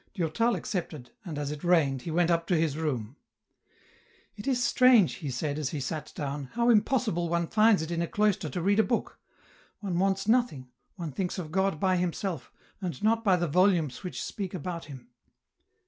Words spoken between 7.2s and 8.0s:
one finds it